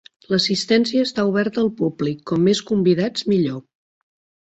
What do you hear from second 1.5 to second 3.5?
al públic; com més convidats,